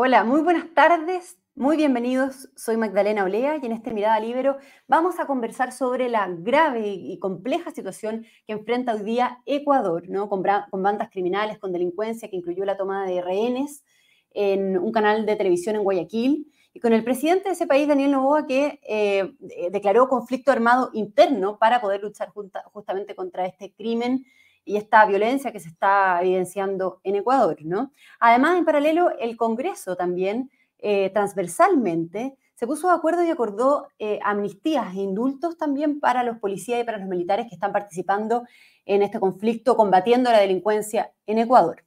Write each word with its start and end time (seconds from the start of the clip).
Hola, 0.00 0.22
muy 0.22 0.42
buenas 0.42 0.72
tardes, 0.74 1.38
muy 1.56 1.76
bienvenidos. 1.76 2.48
Soy 2.54 2.76
Magdalena 2.76 3.24
Olea 3.24 3.58
y 3.60 3.66
en 3.66 3.72
este 3.72 3.92
Mirada 3.92 4.20
Libero 4.20 4.58
vamos 4.86 5.18
a 5.18 5.26
conversar 5.26 5.72
sobre 5.72 6.08
la 6.08 6.28
grave 6.28 6.86
y 6.86 7.18
compleja 7.18 7.72
situación 7.72 8.24
que 8.46 8.52
enfrenta 8.52 8.94
hoy 8.94 9.02
día 9.02 9.40
Ecuador, 9.44 10.08
¿no? 10.08 10.28
con, 10.28 10.40
bandas 10.44 11.10
criminales, 11.10 11.58
con 11.58 11.72
delincuencia 11.72 12.30
que 12.30 12.36
incluyó 12.36 12.64
la 12.64 12.76
toma 12.76 13.06
de 13.06 13.20
rehenes 13.22 13.82
en 14.30 14.78
un 14.78 14.92
canal 14.92 15.26
de 15.26 15.34
televisión 15.34 15.74
en 15.74 15.82
Guayaquil 15.82 16.46
y 16.72 16.78
con 16.78 16.92
el 16.92 17.02
presidente 17.02 17.48
de 17.48 17.54
ese 17.54 17.66
país, 17.66 17.88
Daniel 17.88 18.12
Novoa, 18.12 18.46
que 18.46 18.78
eh, 18.88 19.32
declaró 19.72 20.08
conflicto 20.08 20.52
armado 20.52 20.90
interno 20.92 21.58
para 21.58 21.80
poder 21.80 22.02
luchar 22.02 22.32
justamente 22.72 23.16
contra 23.16 23.46
este 23.46 23.72
crimen 23.72 24.24
y 24.68 24.76
esta 24.76 25.06
violencia 25.06 25.50
que 25.50 25.60
se 25.60 25.70
está 25.70 26.20
evidenciando 26.20 27.00
en 27.02 27.16
Ecuador, 27.16 27.56
¿no? 27.64 27.90
Además, 28.20 28.58
en 28.58 28.66
paralelo, 28.66 29.10
el 29.18 29.36
Congreso 29.36 29.96
también, 29.96 30.50
eh, 30.78 31.10
transversalmente, 31.10 32.36
se 32.54 32.66
puso 32.66 32.88
de 32.88 32.94
acuerdo 32.94 33.24
y 33.24 33.30
acordó 33.30 33.88
eh, 33.98 34.18
amnistías 34.22 34.94
e 34.94 34.98
indultos 35.00 35.56
también 35.56 36.00
para 36.00 36.22
los 36.22 36.38
policías 36.38 36.80
y 36.80 36.84
para 36.84 36.98
los 36.98 37.08
militares 37.08 37.46
que 37.48 37.54
están 37.54 37.72
participando 37.72 38.44
en 38.84 39.02
este 39.02 39.18
conflicto, 39.18 39.74
combatiendo 39.74 40.30
la 40.30 40.40
delincuencia 40.40 41.12
en 41.26 41.38
Ecuador. 41.38 41.84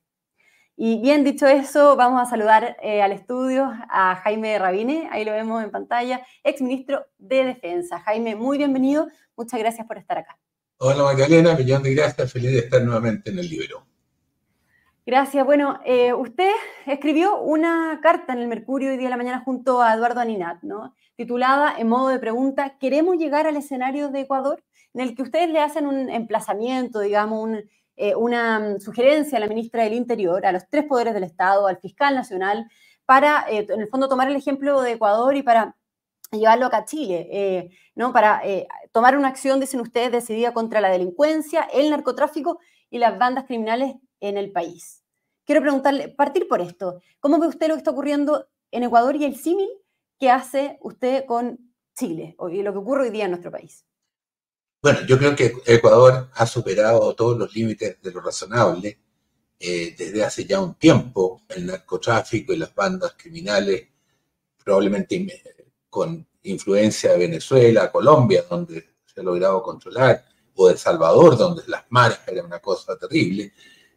Y 0.76 1.00
bien 1.00 1.24
dicho 1.24 1.46
eso, 1.46 1.96
vamos 1.96 2.20
a 2.20 2.26
saludar 2.26 2.78
eh, 2.82 3.04
al 3.04 3.12
estudio 3.12 3.72
a 3.90 4.16
Jaime 4.16 4.58
Rabine, 4.58 5.08
ahí 5.12 5.24
lo 5.24 5.34
vemos 5.34 5.64
en 5.64 5.70
pantalla, 5.70 6.26
exministro 6.44 7.06
de 7.20 7.44
Defensa. 7.44 8.00
Jaime, 8.00 8.36
muy 8.36 8.58
bienvenido, 8.58 9.08
muchas 9.36 9.60
gracias 9.60 9.86
por 9.86 10.00
estar 10.00 10.18
acá. 10.18 10.40
Hola 10.84 11.04
Magdalena, 11.04 11.54
millón 11.54 11.84
de 11.84 11.94
gracias, 11.94 12.32
feliz 12.32 12.54
de 12.54 12.58
estar 12.58 12.82
nuevamente 12.82 13.30
en 13.30 13.38
el 13.38 13.48
libro. 13.48 13.86
Gracias. 15.06 15.46
Bueno, 15.46 15.80
eh, 15.86 16.12
usted 16.12 16.50
escribió 16.88 17.40
una 17.40 18.00
carta 18.02 18.34
en 18.34 18.40
el 18.40 18.48
Mercurio 18.48 18.90
hoy 18.90 18.98
día 18.98 19.06
de 19.06 19.12
la 19.12 19.18
mañana 19.18 19.44
junto 19.46 19.84
a 19.84 19.94
Eduardo 19.94 20.22
Aninat, 20.22 20.64
¿no? 20.64 20.96
Titulada 21.16 21.76
en 21.78 21.88
modo 21.88 22.08
de 22.08 22.18
pregunta, 22.18 22.80
¿queremos 22.80 23.18
llegar 23.18 23.46
al 23.46 23.58
escenario 23.58 24.10
de 24.10 24.22
Ecuador? 24.22 24.64
En 24.96 25.02
el 25.02 25.14
que 25.14 25.22
ustedes 25.22 25.52
le 25.52 25.60
hacen 25.60 25.86
un 25.86 26.10
emplazamiento, 26.10 27.00
digamos, 27.00 27.60
eh, 27.96 28.16
una 28.16 28.80
sugerencia 28.80 29.38
a 29.38 29.42
la 29.42 29.48
ministra 29.48 29.84
del 29.84 29.94
Interior, 29.94 30.44
a 30.48 30.52
los 30.52 30.68
tres 30.68 30.86
poderes 30.86 31.14
del 31.14 31.26
Estado, 31.26 31.68
al 31.68 31.78
fiscal 31.78 32.16
nacional, 32.16 32.66
para, 33.06 33.46
eh, 33.52 33.68
en 33.70 33.82
el 33.82 33.88
fondo, 33.88 34.10
tomar 34.10 34.30
el 34.30 34.36
ejemplo 34.36 34.82
de 34.82 34.94
Ecuador 34.94 35.36
y 35.36 35.44
para 35.44 35.76
llevarlo 36.32 36.66
acá 36.66 36.78
a 36.78 36.86
Chile, 36.86 37.28
eh, 37.32 37.70
¿no? 37.96 38.14
Para 38.14 38.42
tomar 38.92 39.18
una 39.18 39.28
acción, 39.28 39.60
dicen 39.60 39.82
ustedes, 39.82 40.12
decidida 40.12 40.54
contra 40.54 40.82
la 40.82 40.90
delincuencia, 40.90 41.68
el 41.74 41.90
narcotráfico 41.90 42.60
y 42.90 43.00
las 43.00 43.18
bandas 43.18 43.46
criminales 43.46 43.96
en 44.20 44.38
el 44.38 44.52
país. 44.52 45.04
Quiero 45.46 45.62
preguntarle, 45.62 46.10
partir 46.10 46.48
por 46.48 46.62
esto, 46.62 47.02
¿cómo 47.20 47.40
ve 47.40 47.48
usted 47.48 47.68
lo 47.68 47.74
que 47.74 47.80
está 47.80 47.92
ocurriendo 47.92 48.48
en 48.72 48.84
Ecuador 48.84 49.16
y 49.16 49.26
el 49.26 49.36
símil 49.36 49.70
que 50.20 50.30
hace 50.30 50.78
usted 50.82 51.26
con 51.26 51.74
Chile 51.96 52.36
y 52.52 52.62
lo 52.62 52.72
que 52.72 52.80
ocurre 52.80 53.04
hoy 53.04 53.10
día 53.10 53.26
en 53.26 53.32
nuestro 53.32 53.52
país? 53.52 53.86
Bueno, 54.82 55.02
yo 55.06 55.18
creo 55.18 55.36
que 55.36 55.54
Ecuador 55.66 56.30
ha 56.34 56.46
superado 56.46 57.14
todos 57.16 57.38
los 57.38 57.54
límites 57.54 58.02
de 58.02 58.12
lo 58.12 58.22
razonable 58.22 59.00
eh, 59.60 59.96
desde 59.96 60.24
hace 60.24 60.46
ya 60.46 60.60
un 60.60 60.76
tiempo. 60.76 61.44
El 61.50 61.68
narcotráfico 61.68 62.54
y 62.54 62.58
las 62.58 62.74
bandas 62.74 63.14
criminales, 63.18 63.88
probablemente 64.64 65.16
con 65.92 66.26
influencia 66.42 67.12
de 67.12 67.20
Venezuela, 67.20 67.92
Colombia, 67.92 68.44
donde 68.50 68.96
se 69.06 69.22
ha 69.22 69.24
logrado 69.24 69.62
controlar, 69.62 70.26
o 70.56 70.70
de 70.70 70.78
Salvador, 70.78 71.38
donde 71.38 71.62
las 71.68 71.84
maras 71.90 72.22
eran 72.26 72.48
una 72.48 72.60
cosa 72.60 72.98
terrible, 72.98 73.54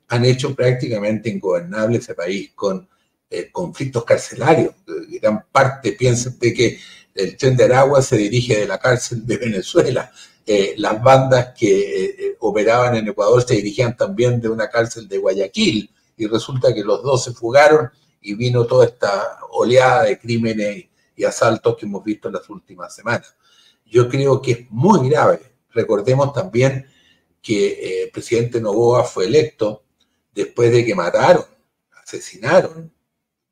han 0.09 0.27
hecho 0.27 0.55
prácticamente 0.55 1.31
ingobernable 1.31 1.97
ese 1.97 2.15
país 2.15 2.53
con 2.55 2.87
eh, 3.31 3.51
conflictos 3.51 4.05
carcelarios. 4.05 4.75
Gran 5.23 5.47
parte, 5.51 5.93
piensen 5.93 6.39
de 6.39 6.53
que 6.53 6.79
el 7.15 7.39
tren 7.39 7.57
de 7.57 7.65
Aragua 7.65 8.03
se 8.03 8.19
dirige 8.19 8.59
de 8.59 8.67
la 8.67 8.79
cárcel 8.79 9.27
de 9.27 9.39
Venezuela 9.39 10.13
eh, 10.47 10.75
las 10.77 11.03
bandas 11.03 11.55
que 11.59 11.71
eh, 11.71 12.17
eh, 12.19 12.37
operaban 12.41 12.97
en 12.97 13.09
Ecuador 13.09 13.43
se 13.43 13.55
dirigían 13.55 13.97
también 13.97 14.43
de 14.43 14.51
una 14.51 14.69
cárcel 14.69 15.09
de 15.09 15.17
Guayaquil 15.17 15.91
y 16.19 16.27
resulta 16.27 16.75
que 16.75 16.85
los 16.85 17.03
dos 17.03 17.25
se 17.25 17.33
fugaron 17.33 17.91
y 18.21 18.35
vino 18.35 18.67
toda 18.67 18.85
esta 18.85 19.39
oleada 19.53 20.03
de 20.03 20.19
crímenes 20.19 20.85
y 21.17 21.25
asaltos 21.25 21.77
que 21.77 21.87
hemos 21.87 22.05
visto 22.05 22.29
en 22.29 22.35
las 22.35 22.49
últimas 22.49 22.95
semanas. 22.95 23.37
Yo 23.87 24.09
creo 24.09 24.41
que 24.41 24.53
es 24.53 24.71
muy 24.71 25.09
grave. 25.09 25.41
Recordemos 25.71 26.33
también 26.33 26.87
que 27.41 28.05
el 28.05 28.11
presidente 28.11 28.61
Novoa 28.61 29.05
fue 29.05 29.27
electo 29.27 29.85
después 30.35 30.73
de 30.73 30.85
que 30.85 30.95
mataron, 30.95 31.45
asesinaron 32.03 32.93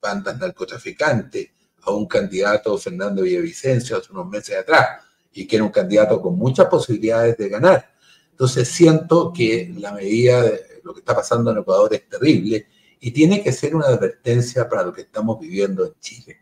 bandas 0.00 0.38
narcotraficantes 0.38 1.50
a 1.82 1.92
un 1.92 2.06
candidato, 2.06 2.76
Fernando 2.78 3.22
Villavicencio, 3.22 3.96
hace 3.96 4.12
unos 4.12 4.28
meses 4.28 4.56
atrás 4.56 5.02
y 5.32 5.46
que 5.46 5.56
era 5.56 5.64
un 5.64 5.70
candidato 5.70 6.20
con 6.20 6.36
muchas 6.36 6.66
posibilidades 6.66 7.36
de 7.36 7.48
ganar. 7.48 7.92
Entonces 8.30 8.68
siento 8.68 9.32
que 9.32 9.72
la 9.76 9.92
medida 9.92 10.42
de 10.42 10.80
lo 10.82 10.92
que 10.92 11.00
está 11.00 11.14
pasando 11.14 11.50
en 11.50 11.58
Ecuador 11.58 11.94
es 11.94 12.08
terrible 12.08 12.66
y 12.98 13.10
tiene 13.10 13.42
que 13.42 13.52
ser 13.52 13.74
una 13.74 13.86
advertencia 13.86 14.68
para 14.68 14.84
lo 14.84 14.92
que 14.92 15.02
estamos 15.02 15.38
viviendo 15.38 15.86
en 15.86 15.94
Chile. 16.00 16.40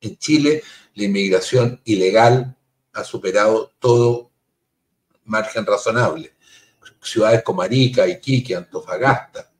En 0.00 0.16
Chile 0.16 0.62
la 0.94 1.04
inmigración 1.04 1.80
ilegal 1.84 2.56
ha 2.92 3.04
superado 3.04 3.72
todo 3.78 4.30
margen 5.24 5.66
razonable. 5.66 6.34
Ciudades 7.02 7.42
como 7.42 7.62
Arica, 7.62 8.06
Iquique, 8.06 8.54
Antofagasta, 8.54 9.50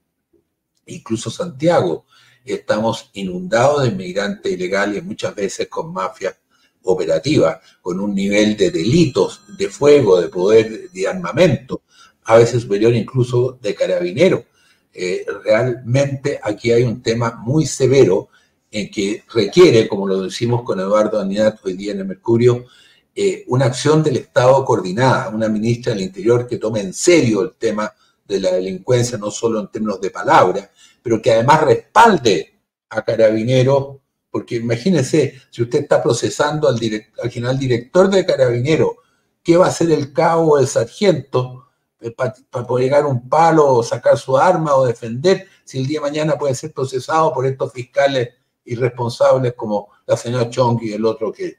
incluso 0.87 1.31
Santiago, 1.31 2.05
estamos 2.45 3.11
inundados 3.15 3.83
de 3.83 3.89
inmigrantes 3.89 4.53
ilegales, 4.53 5.05
muchas 5.05 5.35
veces 5.35 5.69
con 5.69 5.93
mafias 5.93 6.37
operativa, 6.83 7.61
con 7.83 8.01
un 8.01 8.15
nivel 8.15 8.57
de 8.57 8.71
delitos, 8.71 9.43
de 9.59 9.69
fuego, 9.69 10.21
de 10.21 10.29
poder, 10.29 10.91
de 10.91 11.09
armamento, 11.09 11.83
a 12.25 12.37
veces 12.37 12.63
superior 12.63 12.95
incluso 12.95 13.59
de 13.61 13.75
carabinero. 13.75 14.47
Eh, 14.93 15.25
realmente 15.45 16.41
aquí 16.43 16.73
hay 16.73 16.83
un 16.83 17.03
tema 17.03 17.33
muy 17.45 17.67
severo 17.67 18.29
en 18.71 18.91
que 18.91 19.25
requiere, 19.33 19.89
como 19.89 20.07
lo 20.07 20.23
decimos 20.23 20.63
con 20.63 20.79
Eduardo 20.79 21.21
Anidad 21.21 21.59
hoy 21.65 21.75
día 21.75 21.93
en 21.93 22.01
el 22.01 22.07
Mercurio, 22.07 22.67
eh, 23.15 23.45
una 23.49 23.67
acción 23.67 24.03
del 24.03 24.17
Estado 24.17 24.65
coordinada, 24.65 25.29
una 25.31 25.49
ministra 25.49 25.93
del 25.93 26.03
Interior 26.03 26.47
que 26.47 26.59
tome 26.59 26.81
en 26.81 26.93
serio 26.93 27.43
el 27.43 27.55
tema 27.55 27.93
de 28.27 28.41
la 28.41 28.53
delincuencia, 28.53 29.19
no 29.19 29.31
solo 29.31 29.61
en 29.61 29.69
términos 29.69 30.01
de 30.01 30.11
palabra, 30.11 30.71
pero 31.03 31.21
que 31.21 31.33
además 31.33 31.63
respalde 31.63 32.61
a 32.89 33.03
carabineros 33.03 33.97
porque 34.31 34.57
imagínese, 34.57 35.41
si 35.51 35.63
usted 35.63 35.81
está 35.81 36.03
procesando 36.03 36.69
al, 36.69 36.79
al 37.23 37.31
general 37.31 37.59
director 37.59 38.09
de 38.09 38.25
carabinero, 38.25 38.99
¿qué 39.43 39.57
va 39.57 39.67
a 39.67 39.71
hacer 39.71 39.91
el 39.91 40.13
cabo 40.13 40.53
o 40.53 40.59
el 40.59 40.69
sargento 40.69 41.67
eh, 42.01 42.13
para 42.13 42.35
poder 42.67 42.85
llegar 42.85 43.07
un 43.07 43.29
palo 43.29 43.67
o 43.67 43.83
sacar 43.83 44.17
su 44.17 44.37
arma 44.39 44.77
o 44.77 44.87
defender 44.87 45.47
si 45.65 45.79
el 45.79 45.87
día 45.87 45.99
de 45.99 46.07
mañana 46.07 46.39
puede 46.39 46.55
ser 46.55 46.73
procesado 46.73 47.33
por 47.33 47.45
estos 47.45 47.73
fiscales 47.73 48.29
irresponsables 48.65 49.55
como 49.55 49.89
la 50.07 50.17
señora 50.17 50.51
Chong 50.51 50.81
y 50.83 50.93
el 50.93 51.05
otro 51.05 51.33
que 51.33 51.59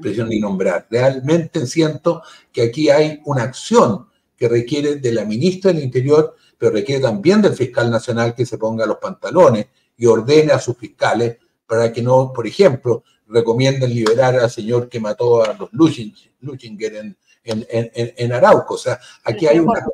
presión 0.00 0.28
ni 0.28 0.38
nombrar. 0.38 0.86
Realmente 0.90 1.66
siento 1.66 2.22
que 2.52 2.62
aquí 2.62 2.90
hay 2.90 3.20
una 3.24 3.44
acción 3.44 4.08
que 4.36 4.48
requiere 4.48 4.96
de 4.96 5.12
la 5.12 5.24
ministra 5.24 5.72
del 5.72 5.82
Interior, 5.82 6.36
pero 6.56 6.72
requiere 6.72 7.02
también 7.02 7.42
del 7.42 7.54
fiscal 7.54 7.90
nacional 7.90 8.34
que 8.34 8.46
se 8.46 8.58
ponga 8.58 8.86
los 8.86 8.98
pantalones 8.98 9.66
y 9.96 10.06
ordene 10.06 10.52
a 10.52 10.60
sus 10.60 10.76
fiscales 10.76 11.38
para 11.66 11.92
que 11.92 12.02
no, 12.02 12.32
por 12.32 12.46
ejemplo, 12.46 13.02
recomienden 13.26 13.94
liberar 13.94 14.36
al 14.36 14.50
señor 14.50 14.88
que 14.88 15.00
mató 15.00 15.42
a 15.42 15.54
los 15.54 15.70
Luchinger 15.72 16.94
en, 16.96 17.16
en, 17.44 17.66
en, 17.70 18.32
Arauco. 18.32 18.74
O 18.74 18.78
sea, 18.78 18.98
aquí 19.24 19.46
hay 19.46 19.58
una... 19.58 19.84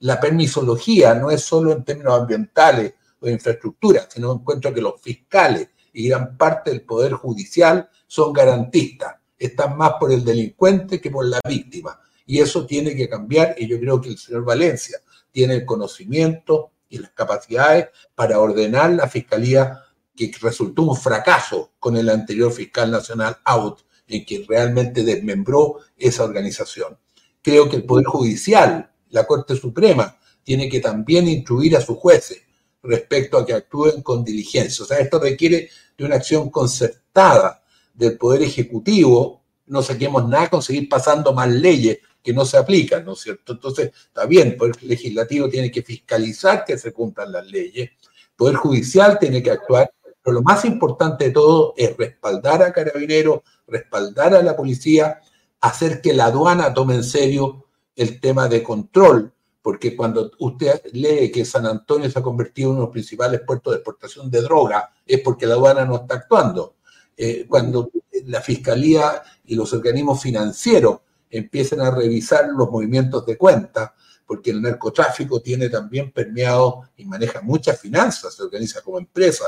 La 0.00 0.18
permisología 0.18 1.14
no 1.14 1.30
es 1.30 1.42
solo 1.42 1.72
en 1.72 1.84
términos 1.84 2.20
ambientales 2.20 2.94
o 3.20 3.26
de 3.26 3.32
infraestructura, 3.32 4.08
sino 4.10 4.32
encuentro 4.32 4.72
que 4.72 4.80
los 4.80 5.00
fiscales 5.00 5.68
y 5.92 6.08
gran 6.08 6.36
parte 6.36 6.70
del 6.70 6.82
Poder 6.82 7.12
Judicial 7.12 7.88
son 8.06 8.32
garantistas. 8.32 9.16
Están 9.38 9.76
más 9.76 9.94
por 9.98 10.12
el 10.12 10.24
delincuente 10.24 11.00
que 11.00 11.10
por 11.10 11.26
la 11.26 11.40
víctima. 11.48 11.98
Y 12.26 12.38
eso 12.38 12.66
tiene 12.66 12.94
que 12.94 13.08
cambiar 13.08 13.54
y 13.58 13.66
yo 13.66 13.78
creo 13.80 14.00
que 14.00 14.10
el 14.10 14.18
señor 14.18 14.44
Valencia 14.44 14.98
tiene 15.30 15.54
el 15.54 15.64
conocimiento 15.64 16.72
y 16.88 16.98
las 16.98 17.10
capacidades 17.10 17.88
para 18.14 18.38
ordenar 18.38 18.90
la 18.90 19.08
Fiscalía 19.08 19.80
que 20.14 20.30
resultó 20.40 20.82
un 20.82 20.96
fracaso 20.96 21.72
con 21.78 21.96
el 21.96 22.08
anterior 22.08 22.52
fiscal 22.52 22.90
nacional 22.90 23.38
Out, 23.44 23.80
en 24.06 24.24
que 24.24 24.44
realmente 24.48 25.02
desmembró 25.02 25.78
esa 25.96 26.24
organización. 26.24 26.98
Creo 27.42 27.68
que 27.68 27.76
el 27.76 27.84
Poder 27.84 28.06
Judicial, 28.06 28.90
la 29.08 29.26
Corte 29.26 29.56
Suprema, 29.56 30.18
tiene 30.42 30.68
que 30.68 30.80
también 30.80 31.28
instruir 31.28 31.76
a 31.76 31.80
sus 31.80 31.96
jueces 31.96 32.42
respecto 32.82 33.38
a 33.38 33.46
que 33.46 33.52
actúen 33.52 34.02
con 34.02 34.24
diligencia. 34.24 34.84
O 34.84 34.86
sea, 34.86 34.98
esto 34.98 35.18
requiere 35.18 35.68
de 35.96 36.04
una 36.04 36.16
acción 36.16 36.50
concertada 36.50 37.62
del 37.94 38.16
Poder 38.16 38.42
Ejecutivo. 38.42 39.42
No 39.66 39.82
saquemos 39.82 40.28
nada 40.28 40.48
con 40.48 40.62
seguir 40.62 40.88
pasando 40.88 41.32
más 41.32 41.48
leyes 41.48 41.98
que 42.22 42.32
no 42.32 42.44
se 42.44 42.56
aplican, 42.56 43.04
¿no 43.04 43.12
es 43.12 43.20
cierto? 43.20 43.52
Entonces, 43.52 43.92
está 44.06 44.26
bien, 44.26 44.48
el 44.48 44.56
Poder 44.56 44.82
Legislativo 44.82 45.48
tiene 45.48 45.70
que 45.70 45.82
fiscalizar 45.82 46.64
que 46.64 46.76
se 46.76 46.92
cumplan 46.92 47.32
las 47.32 47.46
leyes, 47.46 47.90
el 47.90 48.36
Poder 48.36 48.56
Judicial 48.56 49.18
tiene 49.18 49.42
que 49.42 49.50
actuar 49.50 49.90
Pero 50.22 50.34
lo 50.34 50.42
más 50.42 50.64
importante 50.64 51.24
de 51.24 51.30
todo 51.30 51.74
es 51.76 51.96
respaldar 51.96 52.62
a 52.62 52.72
Carabineros, 52.72 53.40
respaldar 53.66 54.34
a 54.34 54.42
la 54.42 54.54
policía, 54.54 55.20
hacer 55.60 56.00
que 56.00 56.12
la 56.12 56.26
aduana 56.26 56.74
tome 56.74 56.94
en 56.94 57.04
serio 57.04 57.66
el 57.96 58.20
tema 58.20 58.48
de 58.48 58.62
control, 58.62 59.32
porque 59.62 59.94
cuando 59.94 60.30
usted 60.38 60.82
lee 60.92 61.30
que 61.30 61.44
San 61.44 61.66
Antonio 61.66 62.10
se 62.10 62.18
ha 62.18 62.22
convertido 62.22 62.70
en 62.70 62.72
uno 62.72 62.80
de 62.80 62.86
los 62.86 62.92
principales 62.92 63.40
puertos 63.46 63.72
de 63.72 63.78
exportación 63.78 64.30
de 64.30 64.40
droga, 64.40 64.90
es 65.06 65.20
porque 65.20 65.46
la 65.46 65.54
aduana 65.54 65.84
no 65.84 65.96
está 65.96 66.14
actuando. 66.14 66.76
Eh, 67.16 67.44
cuando 67.46 67.90
la 68.26 68.40
fiscalía 68.40 69.22
y 69.44 69.54
los 69.54 69.72
organismos 69.72 70.22
financieros 70.22 71.00
empiezan 71.28 71.80
a 71.80 71.90
revisar 71.90 72.48
los 72.48 72.70
movimientos 72.70 73.26
de 73.26 73.36
cuenta, 73.36 73.94
porque 74.26 74.50
el 74.50 74.62
narcotráfico 74.62 75.40
tiene 75.40 75.68
también 75.68 76.12
permeado 76.12 76.90
y 76.96 77.04
maneja 77.04 77.40
muchas 77.42 77.78
finanzas, 77.78 78.34
se 78.34 78.42
organiza 78.42 78.80
como 78.80 78.98
empresa 78.98 79.44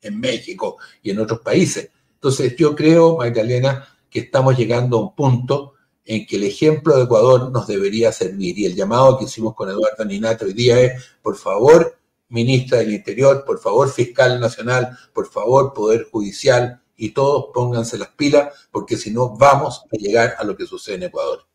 en 0.00 0.18
México 0.18 0.78
y 1.02 1.10
en 1.10 1.20
otros 1.20 1.40
países. 1.40 1.90
Entonces 2.14 2.56
yo 2.56 2.74
creo, 2.74 3.16
Magdalena, 3.18 3.86
que 4.08 4.20
estamos 4.20 4.56
llegando 4.56 4.98
a 4.98 5.02
un 5.02 5.14
punto 5.14 5.74
en 6.04 6.26
que 6.26 6.36
el 6.36 6.44
ejemplo 6.44 6.96
de 6.96 7.04
Ecuador 7.04 7.50
nos 7.50 7.66
debería 7.66 8.12
servir. 8.12 8.58
Y 8.58 8.66
el 8.66 8.74
llamado 8.74 9.18
que 9.18 9.24
hicimos 9.24 9.54
con 9.54 9.68
Eduardo 9.68 10.04
Ninato 10.04 10.44
hoy 10.44 10.52
día 10.52 10.80
es, 10.80 11.02
por 11.22 11.36
favor, 11.36 11.98
ministra 12.28 12.78
del 12.78 12.92
Interior, 12.92 13.44
por 13.44 13.58
favor, 13.58 13.90
fiscal 13.90 14.40
nacional, 14.40 14.96
por 15.12 15.28
favor, 15.28 15.72
Poder 15.72 16.08
Judicial, 16.10 16.80
y 16.96 17.10
todos 17.10 17.46
pónganse 17.52 17.98
las 17.98 18.08
pilas, 18.10 18.68
porque 18.70 18.96
si 18.96 19.10
no, 19.10 19.36
vamos 19.36 19.84
a 19.92 19.96
llegar 19.96 20.34
a 20.38 20.44
lo 20.44 20.56
que 20.56 20.66
sucede 20.66 20.96
en 20.96 21.02
Ecuador. 21.04 21.46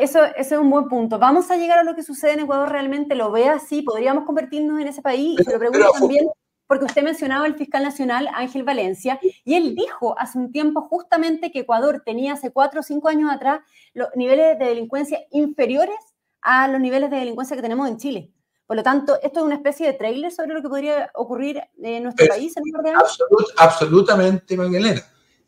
Eso, 0.00 0.22
ese 0.22 0.54
es 0.54 0.60
un 0.60 0.70
buen 0.70 0.88
punto. 0.88 1.18
¿Vamos 1.18 1.50
a 1.50 1.56
llegar 1.56 1.80
a 1.80 1.82
lo 1.82 1.96
que 1.96 2.04
sucede 2.04 2.34
en 2.34 2.40
Ecuador 2.40 2.70
realmente? 2.70 3.16
¿Lo 3.16 3.32
ve 3.32 3.48
así? 3.48 3.82
¿Podríamos 3.82 4.24
convertirnos 4.24 4.80
en 4.80 4.86
ese 4.86 5.02
país? 5.02 5.40
Y 5.40 5.44
se 5.44 5.52
lo 5.52 5.58
pregunto 5.58 5.90
también 5.98 6.28
porque 6.72 6.86
usted 6.86 7.02
mencionaba 7.02 7.44
al 7.44 7.54
fiscal 7.54 7.82
nacional 7.82 8.30
Ángel 8.32 8.64
Valencia 8.64 9.20
y 9.44 9.56
él 9.56 9.74
dijo 9.74 10.18
hace 10.18 10.38
un 10.38 10.50
tiempo 10.50 10.80
justamente 10.80 11.52
que 11.52 11.58
Ecuador 11.58 12.02
tenía 12.02 12.32
hace 12.32 12.50
cuatro 12.50 12.80
o 12.80 12.82
cinco 12.82 13.08
años 13.08 13.30
atrás 13.30 13.60
los 13.92 14.08
niveles 14.16 14.58
de 14.58 14.64
delincuencia 14.64 15.20
inferiores 15.32 15.98
a 16.40 16.68
los 16.68 16.80
niveles 16.80 17.10
de 17.10 17.18
delincuencia 17.18 17.54
que 17.56 17.60
tenemos 17.60 17.86
en 17.90 17.98
Chile. 17.98 18.32
Por 18.66 18.78
lo 18.78 18.82
tanto, 18.82 19.20
esto 19.22 19.40
es 19.40 19.44
una 19.44 19.56
especie 19.56 19.86
de 19.86 19.92
trailer 19.92 20.32
sobre 20.32 20.54
lo 20.54 20.62
que 20.62 20.70
podría 20.70 21.10
ocurrir 21.14 21.60
en 21.82 22.04
nuestro 22.04 22.26
país 22.26 22.56
en 22.56 22.62
un 22.62 22.96
absolut, 22.96 23.48
Absolutamente, 23.58 24.56
Magdalena. 24.56 25.02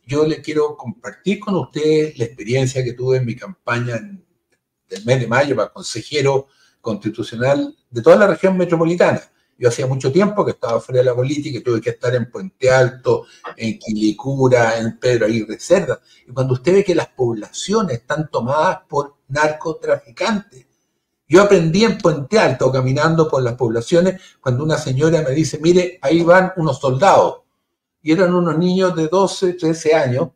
Yo 0.07 0.27
le 0.27 0.43
quiero 0.43 0.77
compartir 0.77 1.41
con 1.41 1.55
ustedes 1.55 2.19
la 2.19 2.27
experiencia 2.27 2.85
que 2.85 2.93
tuve 2.93 3.17
en 3.17 3.25
mi 3.25 3.35
campaña 3.35 3.95
del 3.95 5.05
mes 5.07 5.21
de 5.21 5.27
mayo 5.27 5.57
para 5.57 5.73
consejero 5.73 6.49
constitucional 6.83 7.75
de 7.89 8.03
toda 8.03 8.17
la 8.17 8.27
región 8.27 8.59
metropolitana. 8.59 9.23
Yo 9.57 9.69
hacía 9.69 9.87
mucho 9.87 10.11
tiempo 10.11 10.45
que 10.45 10.53
estaba 10.53 10.81
fuera 10.81 11.01
de 11.01 11.07
la 11.07 11.15
política 11.15 11.59
y 11.59 11.63
tuve 11.63 11.81
que 11.81 11.91
estar 11.91 12.15
en 12.15 12.31
Puente 12.31 12.71
Alto, 12.71 13.27
en 13.57 13.79
Quilicura, 13.79 14.79
en 14.79 14.99
Pedro 14.99 15.27
Aguirre 15.27 15.59
Cerda. 15.61 16.01
Y 16.27 16.33
cuando 16.33 16.55
usted 16.55 16.73
ve 16.73 16.85
que 16.85 16.95
las 16.95 17.09
poblaciones 17.09 17.99
están 17.99 18.29
tomadas 18.31 18.81
por 18.89 19.17
narcotraficantes. 19.29 20.67
Yo 21.27 21.43
aprendí 21.43 21.85
en 21.85 21.99
Puente 21.99 22.39
Alto, 22.39 22.71
caminando 22.71 23.29
por 23.29 23.43
las 23.43 23.55
poblaciones, 23.55 24.21
cuando 24.41 24.65
una 24.65 24.77
señora 24.77 25.23
me 25.23 25.31
dice, 25.31 25.59
mire, 25.59 25.99
ahí 26.03 26.23
van 26.23 26.53
unos 26.57 26.79
soldados. 26.81 27.43
Y 28.03 28.13
eran 28.13 28.35
unos 28.35 28.59
niños 28.59 28.95
de 28.95 29.09
12, 29.09 29.55
13 29.55 29.95
años. 29.95 30.29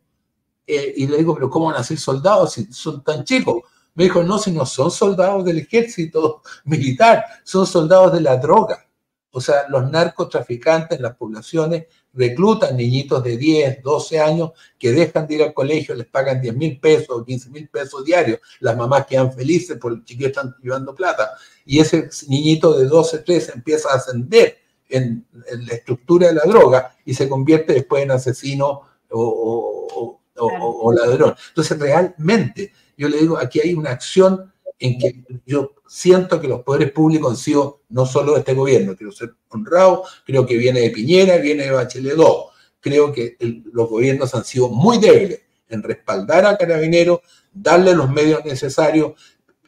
Eh, 0.65 0.93
y 0.97 1.07
le 1.07 1.17
digo, 1.17 1.35
pero 1.35 1.49
¿cómo 1.49 1.67
van 1.67 1.75
a 1.75 1.83
ser 1.83 1.99
soldados 1.99 2.53
si 2.53 2.71
son 2.71 3.03
tan 3.03 3.23
chicos? 3.23 3.63
Me 3.93 4.05
dijo, 4.05 4.23
no, 4.23 4.39
si 4.39 4.51
no 4.51 4.65
son 4.65 4.89
soldados 4.89 5.43
del 5.45 5.59
ejército 5.59 6.41
militar, 6.63 7.23
son 7.43 7.67
soldados 7.67 8.13
de 8.13 8.21
la 8.21 8.37
droga. 8.37 8.88
O 9.31 9.41
sea, 9.41 9.67
los 9.69 9.89
narcotraficantes 9.91 10.99
las 10.99 11.15
poblaciones 11.15 11.85
reclutan 12.13 12.75
niñitos 12.75 13.23
de 13.23 13.37
10, 13.37 13.83
12 13.83 14.19
años 14.19 14.51
que 14.77 14.91
dejan 14.91 15.27
de 15.27 15.35
ir 15.35 15.43
al 15.43 15.53
colegio, 15.53 15.93
les 15.93 16.07
pagan 16.07 16.41
10 16.41 16.55
mil 16.55 16.79
pesos 16.79 17.09
o 17.09 17.23
15 17.23 17.49
mil 17.51 17.67
pesos 17.69 18.03
diarios. 18.03 18.39
Las 18.59 18.75
mamás 18.75 19.05
quedan 19.05 19.31
felices 19.31 19.77
porque 19.79 19.99
el 19.99 20.05
chiquillo 20.05 20.27
están 20.27 20.55
llevando 20.61 20.95
plata. 20.95 21.31
Y 21.65 21.79
ese 21.79 22.09
niñito 22.27 22.77
de 22.77 22.85
12, 22.85 23.19
13 23.19 23.51
empieza 23.55 23.89
a 23.91 23.95
ascender 23.95 24.57
en, 24.89 25.25
la 25.31 25.73
estructura 25.73 26.27
de 26.27 26.33
la 26.33 26.43
droga 26.43 26.95
y 27.05 27.13
se 27.13 27.29
convierte 27.29 27.73
después 27.73 28.03
en 28.03 28.11
asesino 28.11 28.81
o, 29.11 30.19
o 30.35 30.93
ladrón. 30.93 31.35
Entonces, 31.49 31.77
realmente, 31.77 32.73
yo 32.97 33.07
le 33.07 33.17
digo, 33.17 33.37
aquí 33.37 33.59
hay 33.59 33.73
una 33.75 33.91
acción 33.91 34.51
en 34.79 34.97
que 34.97 35.23
yo 35.45 35.75
siento 35.87 36.39
que 36.39 36.47
los 36.47 36.63
poderes 36.63 36.91
públicos 36.91 37.31
han 37.31 37.37
sido 37.37 37.81
no 37.89 38.05
solo 38.05 38.33
de 38.33 38.39
este 38.39 38.53
gobierno, 38.53 38.95
quiero 38.95 39.11
ser 39.11 39.35
honrado, 39.49 40.03
creo 40.25 40.45
que 40.45 40.57
viene 40.57 40.79
de 40.79 40.89
Piñera, 40.89 41.37
viene 41.37 41.65
de 41.65 41.71
Bachelet 41.71 42.15
2, 42.15 42.45
creo 42.79 43.11
que 43.11 43.35
los 43.71 43.89
gobiernos 43.89 44.33
han 44.33 44.45
sido 44.45 44.69
muy 44.69 44.97
débiles 44.97 45.41
en 45.67 45.83
respaldar 45.83 46.45
a 46.45 46.57
Carabineros, 46.57 47.19
darle 47.53 47.93
los 47.93 48.09
medios 48.09 48.43
necesarios, 48.45 49.13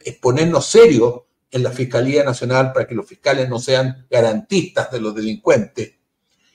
exponernos 0.02 0.66
serios 0.66 1.22
en 1.50 1.62
la 1.62 1.70
Fiscalía 1.70 2.24
Nacional 2.24 2.72
para 2.72 2.86
que 2.86 2.94
los 2.94 3.06
fiscales 3.06 3.48
no 3.48 3.58
sean 3.58 4.06
garantistas 4.10 4.90
de 4.90 5.00
los 5.00 5.14
delincuentes. 5.14 5.92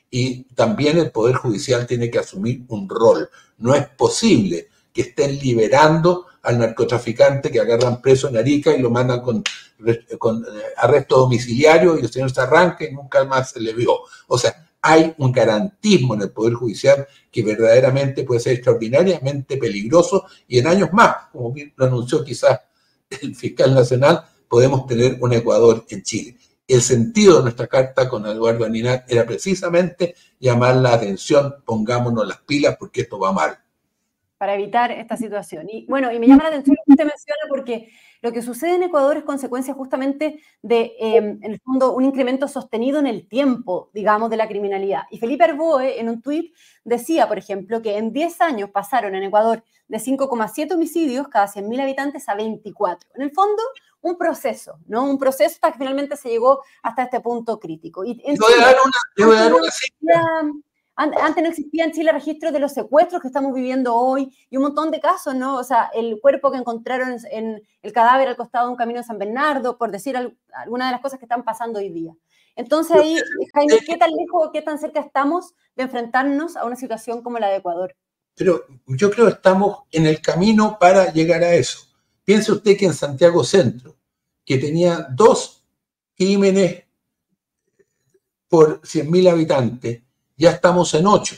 Y 0.10 0.44
también 0.56 0.98
el 0.98 1.12
Poder 1.12 1.36
Judicial 1.36 1.86
tiene 1.86 2.10
que 2.10 2.18
asumir 2.18 2.64
un 2.70 2.90
rol. 2.90 3.30
No 3.58 3.76
es 3.76 3.88
posible 3.90 4.70
que 4.98 5.04
estén 5.04 5.38
liberando 5.38 6.26
al 6.42 6.58
narcotraficante 6.58 7.52
que 7.52 7.60
agarran 7.60 8.02
preso 8.02 8.30
en 8.30 8.38
Arica 8.38 8.76
y 8.76 8.82
lo 8.82 8.90
mandan 8.90 9.22
con, 9.22 9.44
eh, 9.86 10.08
arresto 10.76 11.18
domiciliario 11.18 12.00
y 12.00 12.02
el 12.02 12.12
señor 12.12 12.32
se 12.32 12.42
arranca 12.42 12.84
y 12.84 12.92
nunca 12.92 13.24
más 13.24 13.52
se 13.52 13.60
le 13.60 13.74
vio. 13.74 14.00
O 14.26 14.40
sea, 14.40 14.68
hay 14.82 15.14
un 15.20 15.32
garantismo 15.32 16.16
en 16.16 16.24
el 16.24 16.32
Poder 16.32 16.56
Judicial 16.56 17.08
que 17.32 17.44
verdaderamente 17.44 18.24
puede 18.24 18.40
ser 18.40 18.54
extraordinariamente 18.54 19.58
peligroso 19.58 20.26
y 20.48 20.58
en 20.58 20.66
años 20.66 20.90
más, 20.94 21.28
como 21.32 21.54
lo 21.76 21.86
anunció 21.86 22.24
quizás 22.24 22.60
el 23.22 23.36
fiscal 23.36 23.76
nacional, 23.76 24.26
podemos 24.48 24.88
tener 24.88 25.20
un 25.22 25.32
Ecuador 25.32 25.86
en 25.90 26.02
Chile. 26.02 26.38
El 26.68 26.82
sentido 26.82 27.38
de 27.38 27.44
nuestra 27.44 27.68
carta 27.68 28.10
con 28.10 28.26
Eduardo 28.26 28.66
Aninat 28.66 29.12
era 29.12 29.28
precisamente 29.28 30.16
llamar 30.40 30.78
la 30.78 30.94
atención, 30.94 31.54
pongámonos 31.64 32.28
las 32.28 32.40
pilas 32.40 32.78
porque 32.80 33.02
esto 33.02 33.20
va 33.20 33.32
mal 33.32 33.60
para 34.38 34.54
evitar 34.54 34.92
esta 34.92 35.18
situación. 35.18 35.68
Y 35.70 35.86
bueno, 35.88 36.12
y 36.12 36.20
me 36.20 36.28
llama 36.28 36.44
la 36.44 36.50
atención 36.50 36.76
lo 36.76 36.84
que 36.86 36.92
usted 36.92 37.06
menciona 37.06 37.42
porque 37.50 37.90
lo 38.22 38.32
que 38.32 38.42
sucede 38.42 38.76
en 38.76 38.84
Ecuador 38.84 39.18
es 39.18 39.24
consecuencia 39.24 39.74
justamente 39.74 40.42
de, 40.62 40.94
em, 41.00 41.40
en 41.42 41.52
el 41.52 41.60
fondo, 41.60 41.94
un 41.94 42.04
incremento 42.04 42.48
sostenido 42.48 43.00
en 43.00 43.08
el 43.08 43.28
tiempo, 43.28 43.90
digamos, 43.94 44.30
de 44.30 44.38
la 44.38 44.48
criminalidad. 44.48 45.04
Y 45.12 45.20
Felipe 45.20 45.44
Arboe, 45.44 46.00
en 46.00 46.10
un 46.10 46.22
tuit, 46.22 46.54
decía, 46.84 47.28
por 47.28 47.38
ejemplo, 47.38 47.82
que 47.82 47.98
en 47.98 48.12
10 48.14 48.42
años 48.42 48.70
pasaron 48.72 49.16
en 49.16 49.24
Ecuador 49.24 49.64
de 49.88 50.00
5,7 50.00 50.74
homicidios 50.74 51.28
cada 51.28 51.48
100.000 51.48 51.82
habitantes 51.82 52.28
a 52.28 52.36
24. 52.36 53.10
En 53.16 53.22
el 53.22 53.32
fondo, 53.32 53.62
un 54.02 54.18
proceso, 54.18 54.80
¿no? 54.88 55.04
Un 55.04 55.18
proceso 55.18 55.56
hasta 55.56 55.72
que 55.72 55.80
finalmente 55.80 56.16
se 56.16 56.30
llegó 56.30 56.62
hasta 56.84 57.04
este 57.04 57.20
punto 57.20 57.60
crítico. 57.60 58.04
Y 58.04 58.22
en 58.26 58.36
voy, 58.36 58.54
a 58.54 58.66
dar 58.66 58.76
una, 58.84 59.26
voy 59.28 59.36
a 59.36 59.40
dar 59.42 59.54
una 59.54 59.72
antes 60.98 61.44
no 61.44 61.50
existía 61.50 61.86
en 61.86 61.92
Chile 61.92 62.12
registro 62.12 62.52
de 62.52 62.60
los 62.60 62.74
secuestros 62.74 63.22
que 63.22 63.28
estamos 63.28 63.54
viviendo 63.54 63.96
hoy 63.96 64.36
y 64.50 64.58
un 64.58 64.64
montón 64.64 64.90
de 64.90 65.00
casos, 65.00 65.36
¿no? 65.36 65.58
O 65.58 65.64
sea, 65.64 65.92
el 65.94 66.20
cuerpo 66.20 66.52
que 66.52 66.58
encontraron 66.58 67.18
en 67.30 67.62
el 67.84 67.94
cadáver 67.94 68.28
al 68.28 68.36
costado 68.36 68.66
de 68.66 68.72
un 68.72 68.78
camino 68.78 69.00
de 69.00 69.06
San 69.06 69.20
Bernardo, 69.20 69.78
por 69.78 69.92
decir 69.92 70.18
algunas 70.18 70.88
de 70.88 70.92
las 70.92 71.02
cosas 71.02 71.20
que 71.20 71.26
están 71.26 71.44
pasando 71.44 71.78
hoy 71.80 71.90
día. 71.90 72.14
Entonces 72.56 72.98
ahí, 72.98 73.16
Jaime, 73.54 73.78
¿qué 73.86 73.98
tan 73.98 74.10
lejos, 74.10 74.50
qué 74.52 74.64
tan 74.64 74.80
cerca 74.80 75.00
estamos 75.00 75.54
de 75.76 75.84
enfrentarnos 75.84 76.58
a 76.58 76.66
una 76.66 76.76
situación 76.76 77.22
como 77.22 77.38
la 77.38 77.50
de 77.50 77.58
Ecuador? 77.58 77.96
Pero 78.34 78.66
yo 78.88 79.12
creo 79.12 79.28
que 79.28 79.34
estamos 79.34 79.84
en 79.92 80.08
el 80.08 80.20
camino 80.20 80.78
para 80.80 81.14
llegar 81.14 81.44
a 81.44 81.54
eso. 81.54 81.80
Piense 82.26 82.52
usted 82.52 82.76
que 82.76 82.86
en 82.86 82.96
Santiago 82.96 83.44
Centro, 83.44 83.96
que 84.44 84.58
tenía 84.58 85.08
dos 85.12 85.64
crímenes 86.16 86.86
por 88.48 88.82
100.000 88.82 89.30
habitantes, 89.30 90.02
ya 90.38 90.52
estamos 90.52 90.94
en 90.94 91.08
ocho. 91.08 91.36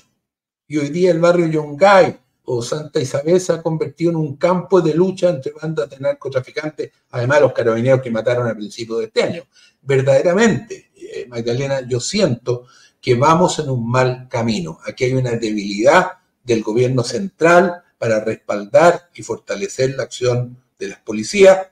Y 0.67 0.77
hoy 0.77 0.89
día 0.89 1.11
el 1.11 1.19
barrio 1.19 1.47
Yongay 1.47 2.19
o 2.43 2.61
Santa 2.61 2.99
Isabel 2.99 3.39
se 3.39 3.53
ha 3.53 3.61
convertido 3.61 4.11
en 4.11 4.17
un 4.17 4.35
campo 4.35 4.81
de 4.81 4.93
lucha 4.93 5.29
entre 5.29 5.53
bandas 5.53 5.89
de 5.89 5.99
narcotraficantes, 5.99 6.91
además 7.11 7.41
los 7.41 7.53
carabineros 7.53 8.01
que 8.01 8.11
mataron 8.11 8.47
al 8.47 8.57
principio 8.57 8.97
de 8.97 9.05
este 9.05 9.23
año. 9.23 9.43
Verdaderamente, 9.81 10.91
eh, 10.95 11.25
Magdalena, 11.27 11.87
yo 11.87 11.99
siento 11.99 12.65
que 13.01 13.15
vamos 13.15 13.59
en 13.59 13.69
un 13.69 13.89
mal 13.89 14.27
camino. 14.29 14.79
Aquí 14.85 15.05
hay 15.05 15.13
una 15.13 15.31
debilidad 15.31 16.11
del 16.43 16.61
gobierno 16.61 17.03
central 17.03 17.83
para 17.97 18.19
respaldar 18.23 19.09
y 19.13 19.23
fortalecer 19.23 19.95
la 19.95 20.03
acción 20.03 20.57
de 20.77 20.89
las 20.89 20.99
policías. 20.99 21.67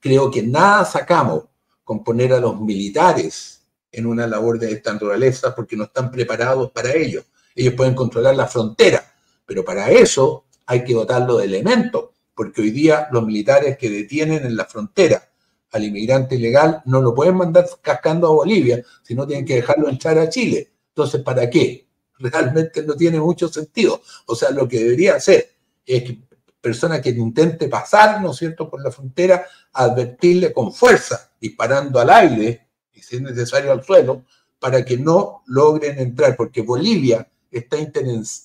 Creo 0.00 0.30
que 0.30 0.42
nada 0.42 0.84
sacamos 0.84 1.44
con 1.84 2.02
poner 2.02 2.32
a 2.32 2.40
los 2.40 2.60
militares 2.60 3.55
en 3.92 4.06
una 4.06 4.26
labor 4.26 4.58
de 4.58 4.72
esta 4.72 4.92
naturaleza 4.92 5.54
porque 5.54 5.76
no 5.76 5.84
están 5.84 6.10
preparados 6.10 6.70
para 6.70 6.92
ello. 6.92 7.24
Ellos 7.54 7.74
pueden 7.74 7.94
controlar 7.94 8.36
la 8.36 8.46
frontera, 8.46 9.14
pero 9.44 9.64
para 9.64 9.90
eso 9.90 10.44
hay 10.66 10.84
que 10.84 10.94
dotarlo 10.94 11.38
de 11.38 11.46
elementos, 11.46 12.10
porque 12.34 12.60
hoy 12.60 12.70
día 12.70 13.08
los 13.12 13.24
militares 13.24 13.78
que 13.78 13.88
detienen 13.88 14.44
en 14.44 14.56
la 14.56 14.66
frontera 14.66 15.22
al 15.72 15.84
inmigrante 15.84 16.36
ilegal 16.36 16.82
no 16.86 17.00
lo 17.00 17.14
pueden 17.14 17.36
mandar 17.36 17.66
cascando 17.80 18.26
a 18.28 18.30
Bolivia, 18.30 18.82
sino 19.02 19.26
tienen 19.26 19.44
que 19.44 19.56
dejarlo 19.56 19.88
entrar 19.88 20.18
a 20.18 20.28
Chile. 20.28 20.70
Entonces, 20.88 21.22
¿para 21.22 21.48
qué? 21.48 21.86
Realmente 22.18 22.82
no 22.82 22.94
tiene 22.94 23.20
mucho 23.20 23.48
sentido. 23.48 24.02
O 24.26 24.34
sea, 24.34 24.50
lo 24.50 24.68
que 24.68 24.78
debería 24.78 25.16
hacer 25.16 25.50
es 25.84 26.02
que 26.02 26.20
persona 26.60 27.00
que 27.00 27.10
intente 27.10 27.68
pasar, 27.68 28.20
¿no 28.20 28.32
es 28.32 28.38
cierto?, 28.38 28.68
por 28.68 28.82
la 28.82 28.90
frontera, 28.90 29.46
advertirle 29.72 30.52
con 30.52 30.72
fuerza, 30.72 31.30
disparando 31.40 32.00
al 32.00 32.10
aire 32.10 32.65
si 33.06 33.16
es 33.16 33.22
necesario 33.22 33.70
al 33.70 33.84
suelo, 33.84 34.24
para 34.58 34.84
que 34.84 34.98
no 34.98 35.44
logren 35.46 35.98
entrar, 36.00 36.34
porque 36.36 36.62
Bolivia 36.62 37.30
está 37.50 37.76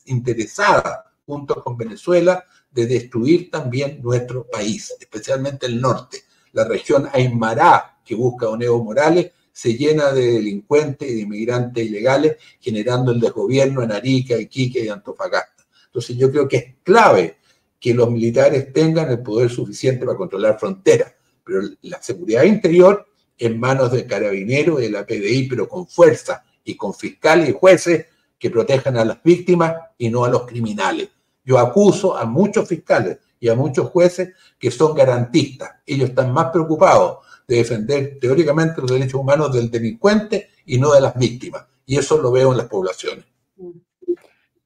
interesada, 0.05 1.11
junto 1.25 1.63
con 1.63 1.75
Venezuela, 1.75 2.45
de 2.69 2.85
destruir 2.85 3.49
también 3.49 3.99
nuestro 4.03 4.45
país, 4.45 4.93
especialmente 4.99 5.65
el 5.65 5.81
norte. 5.81 6.19
La 6.51 6.65
región 6.65 7.09
Aymara, 7.11 8.01
que 8.05 8.13
busca 8.13 8.45
a 8.45 8.57
Evo 8.59 8.83
Morales, 8.83 9.31
se 9.51 9.73
llena 9.73 10.11
de 10.11 10.33
delincuentes 10.33 11.09
y 11.09 11.15
de 11.15 11.21
inmigrantes 11.21 11.83
ilegales, 11.83 12.37
generando 12.59 13.11
el 13.11 13.19
desgobierno 13.19 13.81
en 13.81 13.91
Arica, 13.91 14.37
Iquique 14.37 14.85
y 14.85 14.89
Antofagasta. 14.89 15.65
Entonces 15.87 16.15
yo 16.17 16.29
creo 16.29 16.47
que 16.47 16.57
es 16.57 16.65
clave 16.83 17.37
que 17.79 17.95
los 17.95 18.11
militares 18.11 18.71
tengan 18.71 19.09
el 19.09 19.23
poder 19.23 19.49
suficiente 19.49 20.05
para 20.05 20.17
controlar 20.17 20.59
fronteras, 20.59 21.13
pero 21.43 21.61
la 21.81 21.99
seguridad 22.01 22.43
interior 22.43 23.07
en 23.41 23.60
manos 23.60 23.91
de 23.91 24.05
carabineros 24.05 24.79
y 24.79 24.83
de 24.83 24.91
la 24.91 25.05
PDI, 25.05 25.48
pero 25.50 25.67
con 25.67 25.88
fuerza 25.88 26.43
y 26.63 26.77
con 26.77 26.93
fiscales 26.93 27.50
y 27.50 27.53
jueces 27.53 28.05
que 28.38 28.51
protejan 28.51 28.98
a 28.98 29.03
las 29.03 29.24
víctimas 29.24 29.74
y 29.98 30.10
no 30.12 30.24
a 30.25 30.29
los 30.29 30.45
criminales. 30.45 31.10
Yo 31.43 31.57
acuso 31.57 32.15
a 32.15 32.25
muchos 32.25 32.69
fiscales 32.69 33.17
y 33.39 33.50
a 33.50 33.55
muchos 33.55 33.89
jueces 33.89 34.36
que 34.60 34.69
son 34.69 34.93
garantistas. 34.93 35.71
Ellos 35.88 36.10
están 36.10 36.31
más 36.31 36.51
preocupados 36.51 37.25
de 37.48 37.55
defender 37.55 38.19
teóricamente 38.21 38.79
los 38.79 38.91
derechos 38.91 39.15
humanos 39.15 39.51
del 39.51 39.71
delincuente 39.71 40.50
y 40.67 40.77
no 40.77 40.93
de 40.93 41.01
las 41.01 41.17
víctimas. 41.17 41.65
Y 41.88 41.98
eso 41.98 42.21
lo 42.21 42.31
veo 42.31 42.51
en 42.51 42.60
las 42.60 42.67
poblaciones. 42.67 43.25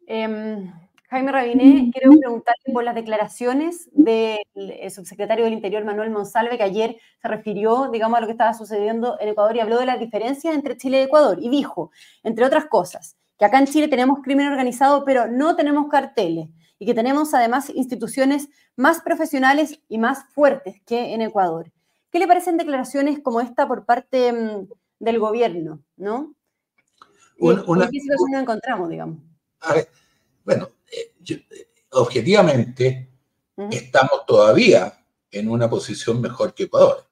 Em, 0.06 0.70
Jaime 1.16 1.32
Rabiné, 1.32 1.92
quiero 1.94 2.12
preguntarle 2.20 2.74
por 2.74 2.84
las 2.84 2.94
declaraciones 2.94 3.90
del 3.94 4.40
subsecretario 4.92 5.46
del 5.46 5.54
Interior, 5.54 5.86
Manuel 5.86 6.10
Monsalve, 6.10 6.58
que 6.58 6.64
ayer 6.64 6.98
se 7.22 7.28
refirió, 7.30 7.90
digamos, 7.90 8.18
a 8.18 8.20
lo 8.20 8.28
que 8.28 8.34
estaba 8.34 8.54
sucediendo 8.54 9.18
en 9.22 9.30
Ecuador 9.30 9.56
y 9.56 9.62
habló 9.62 9.80
de 9.80 9.86
las 9.86 9.98
diferencias 9.98 10.54
entre 10.54 10.76
Chile 10.76 11.00
y 11.00 11.04
Ecuador. 11.04 11.38
Y 11.42 11.48
dijo, 11.48 11.92
entre 12.22 12.44
otras 12.44 12.66
cosas, 12.66 13.16
que 13.40 13.46
acá 13.46 13.60
en 13.60 13.68
Chile 13.68 13.88
tenemos 13.88 14.20
crimen 14.24 14.48
organizado, 14.48 15.06
pero 15.06 15.28
no 15.28 15.56
tenemos 15.56 15.88
carteles 15.88 16.50
y 16.80 16.86
que 16.86 16.94
tenemos 16.94 17.34
además 17.34 17.70
instituciones 17.70 18.50
más 18.76 19.00
profesionales 19.02 19.80
y 19.88 19.98
más 20.00 20.26
fuertes 20.34 20.82
que 20.86 21.14
en 21.14 21.22
Ecuador. 21.22 21.72
¿Qué 22.12 22.20
le 22.20 22.28
parecen 22.28 22.58
declaraciones 22.58 23.22
como 23.22 23.40
esta 23.40 23.70
por 23.70 23.86
parte 23.86 24.34
mm, 24.34 24.68
del 25.00 25.20
gobierno? 25.20 25.82
¿no? 25.96 26.36
Una, 27.40 27.90
qué 27.90 28.02
situación 28.02 28.32
nos 28.32 28.42
encontramos, 28.42 28.90
digamos? 28.90 29.20
A 29.62 29.76
ver, 29.76 29.88
bueno, 30.44 30.75
objetivamente 31.92 33.10
estamos 33.72 34.26
todavía 34.26 35.06
en 35.32 35.50
una 35.50 35.70
posición 35.70 36.22
mejor 36.22 36.54
que 36.54 36.64
Ecuador. 36.64 37.06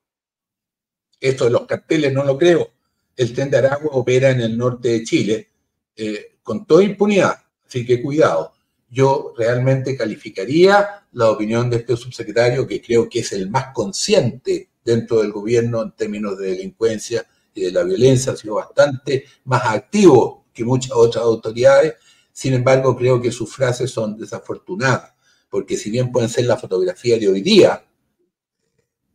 Esto 1.19 1.45
de 1.45 1.51
los 1.51 1.65
carteles 1.65 2.11
no 2.13 2.23
lo 2.23 2.37
creo. 2.37 2.69
El 3.15 3.33
tren 3.33 3.49
de 3.49 3.57
Aragua 3.57 3.91
opera 3.93 4.29
en 4.29 4.41
el 4.41 4.57
norte 4.57 4.89
de 4.89 5.03
Chile 5.03 5.49
eh, 5.95 6.37
con 6.43 6.65
toda 6.65 6.83
impunidad, 6.83 7.43
así 7.65 7.85
que 7.85 8.01
cuidado. 8.01 8.53
Yo 8.89 9.33
realmente 9.37 9.95
calificaría 9.97 11.05
la 11.13 11.29
opinión 11.29 11.69
de 11.69 11.77
este 11.77 11.95
subsecretario, 11.95 12.67
que 12.67 12.81
creo 12.81 13.07
que 13.09 13.19
es 13.19 13.31
el 13.31 13.49
más 13.49 13.73
consciente 13.73 14.69
dentro 14.83 15.21
del 15.21 15.31
gobierno 15.31 15.81
en 15.81 15.91
términos 15.91 16.37
de 16.37 16.51
delincuencia 16.51 17.25
y 17.53 17.61
de 17.61 17.71
la 17.71 17.83
violencia, 17.83 18.33
ha 18.33 18.35
sido 18.35 18.55
bastante 18.55 19.25
más 19.45 19.63
activo 19.65 20.45
que 20.53 20.63
muchas 20.63 20.91
otras 20.93 21.23
autoridades 21.23 21.95
sin 22.33 22.53
embargo, 22.53 22.97
creo 22.97 23.21
que 23.21 23.31
sus 23.31 23.53
frases 23.53 23.91
son 23.91 24.17
desafortunadas, 24.17 25.13
porque 25.49 25.77
si 25.77 25.91
bien 25.91 26.11
pueden 26.11 26.29
ser 26.29 26.45
la 26.45 26.57
fotografía 26.57 27.17
de 27.19 27.29
hoy 27.29 27.41
día, 27.41 27.85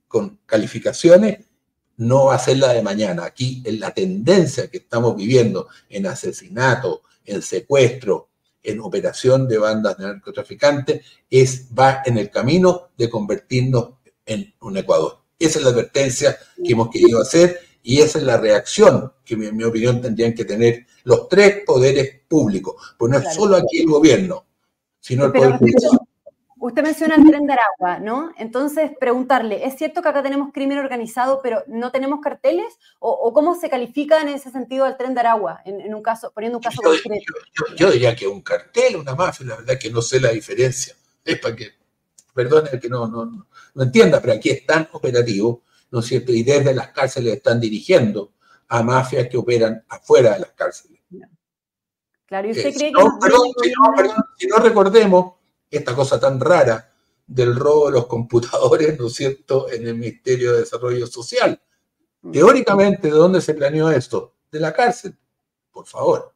con 0.06 0.38
calificaciones, 0.46 1.44
no 1.96 2.26
va 2.26 2.36
a 2.36 2.38
ser 2.38 2.58
la 2.58 2.72
de 2.72 2.80
mañana. 2.80 3.24
Aquí 3.24 3.60
en 3.66 3.80
la 3.80 3.92
tendencia 3.92 4.70
que 4.70 4.78
estamos 4.78 5.16
viviendo 5.16 5.68
en 5.90 6.06
asesinato, 6.06 7.02
en 7.24 7.42
secuestro, 7.42 8.28
en 8.62 8.80
operación 8.80 9.48
de 9.48 9.58
bandas 9.58 9.98
de 9.98 10.06
narcotraficantes, 10.06 11.04
es, 11.28 11.66
va 11.76 12.02
en 12.06 12.18
el 12.18 12.30
camino 12.30 12.90
de 12.96 13.10
convertirnos 13.10 13.94
en 14.24 14.54
un 14.60 14.76
Ecuador. 14.76 15.18
Esa 15.38 15.58
es 15.58 15.64
la 15.64 15.70
advertencia 15.70 16.38
que 16.64 16.72
hemos 16.72 16.88
querido 16.88 17.20
hacer 17.20 17.60
y 17.82 18.00
esa 18.00 18.18
es 18.18 18.24
la 18.24 18.36
reacción 18.36 19.12
que, 19.24 19.34
en 19.34 19.56
mi 19.56 19.64
opinión, 19.64 20.00
tendrían 20.00 20.34
que 20.34 20.44
tener 20.44 20.86
los 21.04 21.28
tres 21.28 21.62
poderes 21.64 22.20
públicos. 22.28 22.94
Pues 22.98 23.10
no 23.10 23.18
es 23.18 23.34
solo 23.34 23.56
aquí 23.56 23.80
el 23.80 23.86
gobierno, 23.86 24.44
sino 25.00 25.26
el 25.26 25.32
poder 25.32 25.58
judicial. 25.58 25.98
Usted 26.60 26.82
menciona 26.82 27.14
el 27.14 27.24
tren 27.24 27.46
de 27.46 27.52
Aragua, 27.52 28.00
¿no? 28.00 28.32
Entonces, 28.36 28.90
preguntarle, 28.98 29.64
¿es 29.64 29.76
cierto 29.76 30.02
que 30.02 30.08
acá 30.08 30.24
tenemos 30.24 30.52
crimen 30.52 30.78
organizado, 30.78 31.40
pero 31.40 31.62
no 31.68 31.92
tenemos 31.92 32.20
carteles? 32.20 32.78
¿O, 32.98 33.32
cómo 33.32 33.54
se 33.54 33.70
califica 33.70 34.20
en 34.20 34.28
ese 34.28 34.50
sentido 34.50 34.84
el 34.84 34.96
tren 34.96 35.14
de 35.14 35.20
Aragua, 35.20 35.60
en, 35.64 35.94
un 35.94 36.02
caso, 36.02 36.32
poniendo 36.34 36.58
un 36.58 36.64
caso 36.64 36.82
yo, 36.82 36.90
concreto? 36.90 37.32
Yo, 37.76 37.90
diría 37.92 38.16
que 38.16 38.26
un 38.26 38.42
cartel, 38.42 38.96
una 38.96 39.14
mafia, 39.14 39.46
la 39.46 39.56
verdad 39.56 39.78
que 39.78 39.88
no 39.88 40.02
sé 40.02 40.18
la 40.18 40.30
diferencia. 40.30 40.94
Es 41.24 41.38
para 41.38 41.54
que, 41.54 41.70
perdone 42.34 42.70
que 42.80 42.88
no, 42.88 43.06
no, 43.06 43.46
no 43.74 43.82
entienda, 43.82 44.20
pero 44.20 44.32
aquí 44.32 44.50
es 44.50 44.66
tan 44.66 44.88
operativo 44.92 45.62
¿no 45.90 46.00
es 46.00 46.06
cierto? 46.06 46.32
Y 46.32 46.42
desde 46.42 46.74
las 46.74 46.88
cárceles 46.88 47.34
están 47.34 47.60
dirigiendo 47.60 48.32
a 48.68 48.82
mafias 48.82 49.28
que 49.28 49.36
operan 49.36 49.84
afuera 49.88 50.34
de 50.34 50.40
las 50.40 50.52
cárceles. 50.52 50.98
Claro, 52.26 52.48
y 52.48 52.50
usted 52.50 52.74
cree 52.74 52.92
que... 52.92 52.98
si, 54.36 54.46
no, 54.48 54.56
recordemos 54.58 55.34
esta 55.70 55.94
cosa 55.94 56.20
tan 56.20 56.38
rara 56.38 56.92
del 57.26 57.56
robo 57.56 57.86
de 57.86 57.92
los 57.92 58.06
computadores, 58.06 58.98
¿no 58.98 59.06
es 59.06 59.14
cierto?, 59.14 59.70
en 59.70 59.86
el 59.86 59.94
Ministerio 59.94 60.52
de 60.52 60.60
Desarrollo 60.60 61.06
Social. 61.06 61.58
Mm. 62.20 62.32
Teóricamente, 62.32 63.08
¿de 63.08 63.14
dónde 63.14 63.40
se 63.40 63.54
planeó 63.54 63.90
esto? 63.90 64.34
De 64.52 64.60
la 64.60 64.74
cárcel, 64.74 65.16
por 65.72 65.86
favor. 65.86 66.34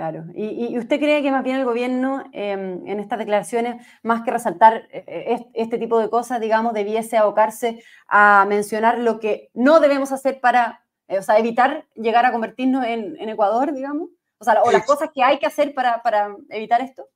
Claro. 0.00 0.24
¿Y, 0.34 0.78
usted 0.78 0.98
cree 0.98 1.22
que 1.22 1.30
más 1.30 1.44
bien 1.44 1.56
el 1.56 1.66
gobierno 1.66 2.24
em, 2.32 2.86
en 2.86 3.00
estas 3.00 3.18
declaraciones, 3.18 3.86
más 4.02 4.22
que 4.22 4.30
resaltar 4.30 4.88
eh, 4.92 5.04
eh, 5.06 5.46
este 5.52 5.76
tipo 5.76 5.98
de 5.98 6.08
cosas, 6.08 6.40
digamos, 6.40 6.72
debiese 6.72 7.18
abocarse 7.18 7.84
a 8.08 8.46
mencionar 8.48 8.98
lo 8.98 9.20
que 9.20 9.50
no 9.52 9.78
debemos 9.78 10.10
hacer 10.10 10.40
para, 10.40 10.86
eh, 11.06 11.18
o 11.18 11.22
sea, 11.22 11.38
evitar 11.38 11.86
llegar 11.96 12.24
a 12.24 12.32
convertirnos 12.32 12.86
en, 12.86 13.28
Ecuador, 13.28 13.74
digamos? 13.74 14.08
O 14.38 14.44
sea, 14.46 14.62
o 14.62 14.70
las 14.72 14.86
cosas 14.86 15.10
que 15.14 15.22
hay 15.22 15.38
que 15.38 15.44
hacer 15.44 15.74
para, 15.74 16.02
para 16.02 16.34
evitar 16.48 16.80
esto. 16.80 17.06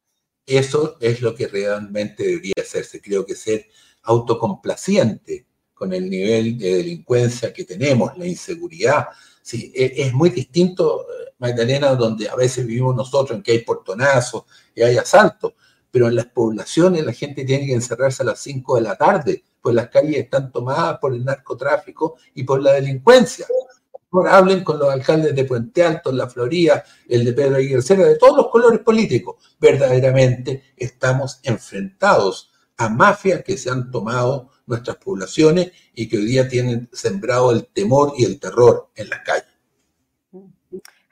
Eso 0.45 0.99
es 1.01 1.23
lo 1.23 1.35
que 1.35 1.49
realmente 1.49 2.23
debería 2.23 2.53
hacerse. 2.61 3.01
Creo 3.01 3.25
que 3.25 3.35
ser 3.35 3.67
autocomplaciente 4.03 5.47
con 5.73 5.95
el 5.95 6.11
nivel 6.11 6.59
de 6.59 6.75
delincuencia 6.75 7.51
que 7.51 7.65
tenemos, 7.65 8.15
la 8.19 8.27
inseguridad. 8.27 9.07
Sí, 9.41 9.73
e, 9.75 9.91
es 9.97 10.13
muy 10.13 10.29
distinto 10.29 11.07
Magdalena, 11.39 11.95
donde 11.95 12.29
a 12.29 12.35
veces 12.35 12.67
vivimos 12.67 12.95
nosotros, 12.95 13.37
en 13.37 13.43
que 13.43 13.53
hay 13.53 13.59
portonazos 13.61 14.45
y 14.75 14.83
hay 14.83 14.97
asaltos, 14.97 15.53
pero 15.91 16.09
en 16.09 16.17
las 16.17 16.27
poblaciones 16.27 17.05
la 17.05 17.13
gente 17.13 17.45
tiene 17.45 17.67
que 17.67 17.75
encerrarse 17.75 18.23
a 18.23 18.27
las 18.27 18.41
5 18.41 18.77
de 18.77 18.83
la 18.83 18.97
tarde, 18.97 19.45
pues 19.61 19.75
las 19.75 19.89
calles 19.89 20.17
están 20.17 20.53
tomadas 20.53 20.99
por 20.99 21.15
el 21.15 21.25
narcotráfico 21.25 22.17
y 22.35 22.43
por 22.43 22.61
la 22.61 22.73
delincuencia. 22.73 23.47
Por 24.11 24.29
hablen 24.29 24.63
con 24.63 24.79
los 24.79 24.91
alcaldes 24.91 25.35
de 25.35 25.45
Puente 25.45 25.85
Alto, 25.85 26.13
La 26.13 26.29
Florida, 26.29 26.85
el 27.09 27.25
de 27.25 27.33
Pedro 27.33 27.57
Aguirre 27.57 27.97
de 27.97 28.17
todos 28.17 28.37
los 28.37 28.49
colores 28.49 28.81
políticos. 28.81 29.37
Verdaderamente 29.59 30.75
estamos 30.77 31.41
enfrentados 31.43 32.53
a 32.77 32.89
mafias 32.89 33.43
que 33.43 33.57
se 33.57 33.71
han 33.71 33.91
tomado 33.91 34.51
nuestras 34.67 34.97
poblaciones 34.97 35.73
y 35.95 36.09
que 36.09 36.19
hoy 36.19 36.27
día 36.27 36.49
tienen 36.49 36.89
sembrado 36.93 37.51
el 37.51 37.67
temor 37.67 38.15
y 38.17 38.25
el 38.25 38.39
terror 38.39 38.91
en 38.95 39.11
las 39.11 39.21
calles. 39.21 39.54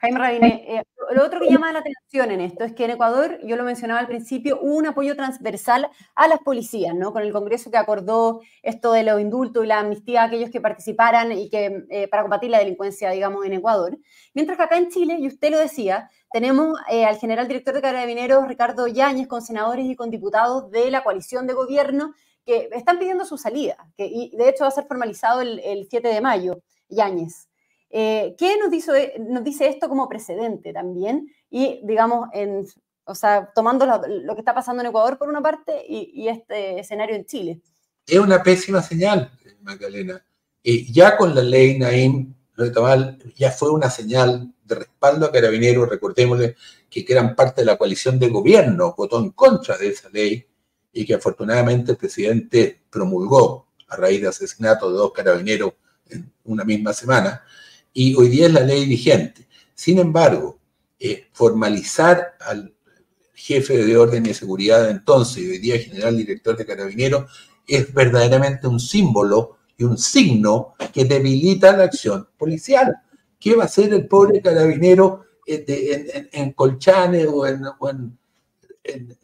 Jaime 0.03 0.19
Rabine, 0.19 0.65
eh, 0.67 0.83
lo 1.11 1.25
otro 1.25 1.39
que 1.39 1.49
llama 1.49 1.71
la 1.71 1.79
atención 1.79 2.29
en 2.31 2.41
esto 2.41 2.65
es 2.65 2.73
que 2.73 2.83
en 2.83 2.91
Ecuador, 2.91 3.39
yo 3.41 3.55
lo 3.55 3.63
mencionaba 3.63 4.01
al 4.01 4.07
principio, 4.07 4.59
hubo 4.61 4.75
un 4.75 4.85
apoyo 4.85 5.15
transversal 5.15 5.89
a 6.13 6.27
las 6.27 6.39
policías, 6.39 6.93
¿no? 6.93 7.13
Con 7.13 7.21
el 7.23 7.31
Congreso 7.31 7.71
que 7.71 7.77
acordó 7.77 8.41
esto 8.63 8.91
de 8.91 9.03
los 9.03 9.21
indultos 9.21 9.63
y 9.63 9.67
la 9.67 9.79
amnistía 9.79 10.23
a 10.23 10.25
aquellos 10.25 10.49
que 10.49 10.59
participaran 10.59 11.31
y 11.31 11.49
que 11.49 11.85
eh, 11.89 12.09
para 12.09 12.23
combatir 12.23 12.49
la 12.49 12.59
delincuencia, 12.59 13.11
digamos, 13.11 13.45
en 13.45 13.53
Ecuador. 13.53 13.97
Mientras 14.33 14.57
que 14.57 14.63
acá 14.65 14.77
en 14.77 14.89
Chile, 14.89 15.15
y 15.21 15.27
usted 15.27 15.51
lo 15.51 15.57
decía, 15.57 16.09
tenemos 16.33 16.77
eh, 16.91 17.05
al 17.05 17.15
general 17.15 17.47
director 17.47 17.73
de 17.73 17.81
Carabineros, 17.81 18.45
Ricardo 18.45 18.87
Yáñez, 18.87 19.29
con 19.29 19.41
senadores 19.41 19.85
y 19.85 19.95
con 19.95 20.09
diputados 20.09 20.69
de 20.69 20.91
la 20.91 21.01
coalición 21.05 21.47
de 21.47 21.53
gobierno 21.53 22.13
que 22.45 22.67
están 22.73 22.99
pidiendo 22.99 23.23
su 23.23 23.37
salida, 23.37 23.77
que, 23.95 24.05
y 24.05 24.35
de 24.35 24.49
hecho 24.49 24.65
va 24.65 24.67
a 24.67 24.71
ser 24.71 24.83
formalizado 24.83 25.39
el, 25.39 25.59
el 25.59 25.87
7 25.89 26.09
de 26.09 26.19
mayo, 26.19 26.59
Yáñez. 26.89 27.47
Eh, 27.95 28.33
¿Qué 28.39 28.57
nos 28.57 28.71
dice, 28.71 29.13
nos 29.19 29.43
dice 29.43 29.67
esto 29.67 29.87
como 29.87 30.09
precedente 30.09 30.73
también? 30.73 31.31
Y, 31.51 31.79
digamos, 31.83 32.27
en, 32.33 32.65
o 33.05 33.13
sea, 33.13 33.51
tomando 33.53 33.85
lo, 33.85 34.33
que 34.33 34.41
está 34.41 34.55
pasando 34.55 34.81
en 34.81 34.89
Ecuador 34.89 35.19
por 35.19 35.29
una 35.29 35.41
parte 35.41 35.85
y, 35.87 36.27
este 36.27 36.79
escenario 36.79 37.15
en 37.15 37.25
Chile. 37.25 37.61
Es 38.07 38.17
una 38.17 38.41
pésima 38.41 38.81
señal, 38.81 39.31
Magdalena. 39.61 40.25
y 40.63 40.91
ya 40.91 41.15
con 41.15 41.35
la 41.35 41.43
ley 41.43 41.77
Naim 41.77 42.33
ya 43.35 43.51
fue 43.51 43.71
una 43.71 43.89
señal 43.91 44.51
de 44.63 44.75
respaldo 44.75 45.27
a 45.27 45.31
Carabineros, 45.31 45.87
recordémosle 45.87 46.55
que 46.89 47.05
eran 47.07 47.35
parte 47.35 47.61
de 47.61 47.65
la 47.65 47.77
coalición 47.77 48.17
de 48.19 48.29
gobierno, 48.29 48.95
votó 48.97 49.19
en 49.19 49.31
contra 49.31 49.77
de 49.77 49.89
esa 49.89 50.09
ley 50.09 50.45
y 50.91 51.05
que 51.05 51.15
afortunadamente 51.15 51.91
el 51.91 51.97
presidente 51.97 52.81
promulgó 52.89 53.67
a 53.87 53.95
raíz 53.95 54.21
de 54.21 54.27
asesinato 54.27 54.91
de 54.91 54.97
dos 54.97 55.11
carabineros 55.11 55.73
en 56.09 56.31
una 56.45 56.63
misma 56.63 56.93
semana, 56.93 57.43
y 57.93 58.15
hoy 58.15 58.29
día 58.29 58.47
es 58.47 58.53
la 58.53 58.61
ley 58.61 58.85
vigente. 58.85 59.47
Sin 59.73 59.99
embargo, 59.99 60.59
eh, 60.99 61.27
formalizar 61.31 62.35
al 62.39 62.73
jefe 63.33 63.85
de 63.85 63.97
orden 63.97 64.25
y 64.25 64.33
seguridad 64.33 64.89
entonces, 64.89 65.43
y 65.43 65.49
hoy 65.49 65.59
día 65.59 65.79
general 65.79 66.17
director 66.17 66.57
de 66.57 66.65
carabineros, 66.65 67.31
es 67.67 67.93
verdaderamente 67.93 68.67
un 68.67 68.79
símbolo 68.79 69.57
y 69.77 69.83
un 69.83 69.97
signo 69.97 70.75
que 70.93 71.05
debilita 71.05 71.75
la 71.75 71.85
acción 71.85 72.27
policial. 72.37 72.95
¿Qué 73.39 73.55
va 73.55 73.63
a 73.63 73.65
hacer 73.65 73.93
el 73.93 74.07
pobre 74.07 74.41
carabinero 74.41 75.25
eh, 75.45 76.29
en, 76.31 76.53
Colchane 76.53 77.27
o 77.27 77.45
en, 77.45 77.65
en, 78.83 79.17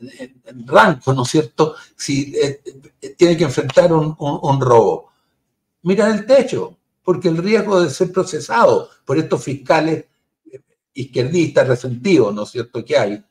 Ranco, 0.65 1.13
¿no 1.13 1.23
es 1.23 1.29
cierto? 1.29 1.75
Si 1.95 2.35
eh, 2.35 2.61
eh, 3.01 3.15
tiene 3.17 3.37
que 3.37 3.45
enfrentar 3.45 3.93
un, 3.93 4.61
robo. 4.61 5.11
Mira 5.83 6.13
el 6.13 6.25
techo, 6.25 6.78
porque 7.09 7.27
el 7.27 7.37
riesgo 7.37 7.81
de 7.81 7.89
ser 7.89 8.11
procesado 8.11 8.87
por 9.03 9.17
estos 9.17 9.43
fiscales 9.43 10.05
izquierdistas 10.93 11.67
resentidos, 11.67 12.31
¿no 12.35 12.43
es 12.43 12.51
cierto?, 12.51 12.85
que 12.85 12.95
hay 12.95 13.25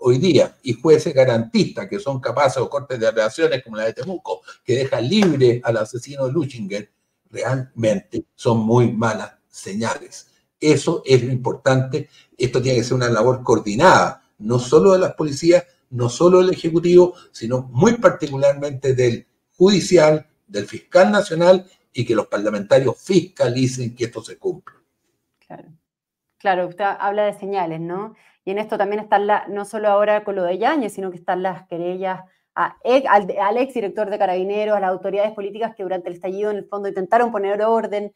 hoy 0.00 0.18
día, 0.18 0.58
y 0.62 0.74
jueces 0.74 1.14
garantistas 1.14 1.88
que 1.88 1.98
son 1.98 2.20
capaces 2.20 2.58
o 2.58 2.68
cortes 2.68 3.00
de 3.00 3.10
relaciones 3.10 3.64
como 3.64 3.78
la 3.78 3.86
de 3.86 3.94
Temuco, 3.94 4.42
que 4.62 4.76
dejan 4.76 5.08
libre 5.08 5.62
al 5.64 5.78
asesino 5.78 6.28
Luchinger, 6.28 6.90
realmente 7.30 8.26
son 8.34 8.58
muy 8.58 8.92
malas 8.92 9.32
señales. 9.48 10.26
Eso 10.60 11.02
es 11.02 11.24
lo 11.24 11.32
importante. 11.32 12.10
Esto 12.36 12.60
tiene 12.60 12.76
que 12.76 12.84
ser 12.84 12.92
una 12.92 13.08
labor 13.08 13.42
coordinada, 13.42 14.22
no 14.40 14.58
solo 14.58 14.92
de 14.92 14.98
las 14.98 15.14
policías, 15.14 15.64
no 15.88 16.10
solo 16.10 16.40
del 16.40 16.50
Ejecutivo, 16.50 17.14
sino 17.32 17.62
muy 17.72 17.96
particularmente 17.96 18.92
del 18.92 19.26
judicial, 19.56 20.26
del 20.46 20.66
fiscal 20.66 21.10
nacional 21.10 21.66
y 21.94 22.04
que 22.04 22.14
los 22.14 22.26
parlamentarios 22.26 23.00
fiscalicen 23.00 23.94
que 23.94 24.04
esto 24.04 24.22
se 24.22 24.36
cumpla. 24.36 24.74
Claro, 25.46 25.68
claro, 26.38 26.66
usted 26.66 26.84
habla 26.84 27.24
de 27.24 27.38
señales, 27.38 27.80
¿no? 27.80 28.14
Y 28.44 28.50
en 28.50 28.58
esto 28.58 28.76
también 28.76 29.00
están, 29.00 29.26
la, 29.26 29.46
no 29.48 29.64
solo 29.64 29.88
ahora 29.88 30.24
con 30.24 30.34
lo 30.34 30.42
de 30.42 30.58
Yañez, 30.58 30.92
sino 30.92 31.10
que 31.10 31.16
están 31.16 31.42
las 31.42 31.66
querellas 31.66 32.20
al, 32.54 33.56
ex 33.56 33.74
director 33.74 34.08
de 34.10 34.18
Carabineros, 34.18 34.76
a 34.76 34.80
las 34.80 34.90
autoridades 34.90 35.32
políticas 35.32 35.74
que 35.74 35.82
durante 35.82 36.08
el 36.08 36.14
estallido 36.14 36.50
en 36.50 36.58
el 36.58 36.68
fondo 36.68 36.88
intentaron 36.88 37.32
poner 37.32 37.60
orden. 37.62 38.12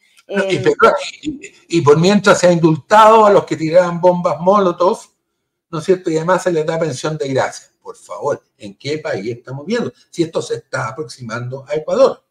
y, 1.68 1.80
por 1.80 1.98
mientras 1.98 2.38
se 2.38 2.46
ha 2.46 2.52
indultado 2.52 3.26
a 3.26 3.32
los 3.32 3.44
que 3.44 3.56
tiraban 3.56 4.00
bombas 4.00 4.40
molotov, 4.40 4.98
¿no 5.70 5.78
es 5.78 5.84
cierto? 5.84 6.10
Y 6.10 6.16
además 6.16 6.42
se 6.42 6.52
les 6.52 6.64
da 6.64 6.78
pensión 6.78 7.18
de 7.18 7.28
gracia. 7.28 7.68
Por 7.82 7.96
favor, 7.96 8.42
¿en 8.58 8.76
qué 8.76 8.98
país 8.98 9.36
estamos 9.36 9.66
viendo? 9.66 9.92
Si 10.10 10.22
esto 10.22 10.40
se 10.40 10.56
está 10.56 10.88
aproximando 10.88 11.64
a 11.66 11.74
Ecuador. 11.74 12.22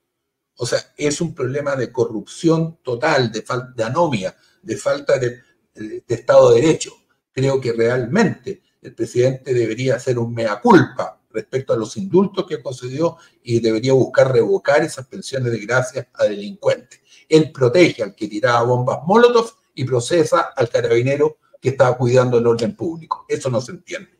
O 0.57 0.65
sea, 0.65 0.79
es 0.97 1.21
un 1.21 1.33
problema 1.33 1.75
de 1.75 1.91
corrupción 1.91 2.79
total, 2.83 3.31
de, 3.31 3.43
de 3.75 3.83
anomia, 3.83 4.35
de 4.61 4.77
falta 4.77 5.17
de, 5.17 5.41
de 5.73 6.03
Estado 6.07 6.51
de 6.51 6.61
Derecho. 6.61 6.91
Creo 7.31 7.61
que 7.61 7.73
realmente 7.73 8.63
el 8.81 8.95
presidente 8.95 9.53
debería 9.53 9.95
hacer 9.95 10.17
un 10.17 10.33
mea 10.33 10.59
culpa 10.59 11.22
respecto 11.29 11.74
a 11.74 11.77
los 11.77 11.96
indultos 11.98 12.48
que 12.48 12.61
concedió 12.61 13.17
y 13.43 13.59
debería 13.59 13.93
buscar 13.93 14.31
revocar 14.31 14.83
esas 14.83 15.05
pensiones 15.07 15.51
de 15.51 15.59
gracia 15.59 16.09
a 16.13 16.24
delincuentes. 16.24 17.01
Él 17.29 17.51
protege 17.51 18.03
al 18.03 18.15
que 18.15 18.27
tiraba 18.27 18.63
bombas 18.63 19.00
Molotov 19.05 19.51
y 19.75 19.83
procesa 19.83 20.53
al 20.55 20.70
carabinero 20.70 21.37
que 21.61 21.70
estaba 21.70 21.96
cuidando 21.98 22.39
el 22.39 22.48
orden 22.48 22.75
público. 22.75 23.25
Eso 23.27 23.50
no 23.50 23.61
se 23.61 23.74
entiende. 23.74 24.17